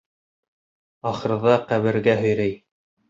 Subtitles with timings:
[1.11, 2.57] Ахырҙа ҡәбергә һөйрәй.